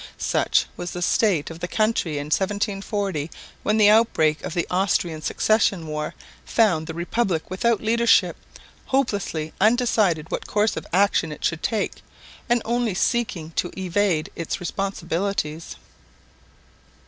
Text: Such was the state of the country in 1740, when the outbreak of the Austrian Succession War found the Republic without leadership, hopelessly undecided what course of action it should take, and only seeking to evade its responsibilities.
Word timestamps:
Such 0.17 0.65
was 0.75 0.89
the 0.93 1.01
state 1.03 1.51
of 1.51 1.59
the 1.59 1.67
country 1.67 2.13
in 2.17 2.25
1740, 2.31 3.29
when 3.61 3.77
the 3.77 3.91
outbreak 3.91 4.41
of 4.43 4.55
the 4.55 4.65
Austrian 4.71 5.21
Succession 5.21 5.85
War 5.85 6.15
found 6.43 6.87
the 6.87 6.95
Republic 6.95 7.51
without 7.51 7.81
leadership, 7.83 8.35
hopelessly 8.87 9.53
undecided 9.61 10.31
what 10.31 10.47
course 10.47 10.75
of 10.75 10.87
action 10.91 11.31
it 11.31 11.45
should 11.45 11.61
take, 11.61 12.01
and 12.49 12.63
only 12.65 12.95
seeking 12.95 13.51
to 13.57 13.71
evade 13.79 14.31
its 14.35 14.59
responsibilities. 14.59 15.75